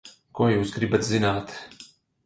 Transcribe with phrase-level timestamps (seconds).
[0.39, 1.57] Ko jūs gribat zināt?